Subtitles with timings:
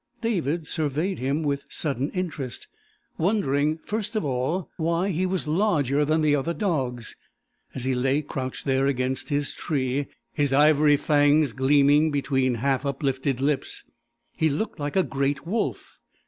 [0.21, 2.67] David surveyed him with sudden interest,
[3.19, 7.15] wondering first of all why he was larger than the other dogs.
[7.75, 13.39] As he lay crouched there against his tree, his ivory fangs gleaming between half uplifted
[13.39, 13.83] lips,
[14.35, 15.99] he looked like a great wolf.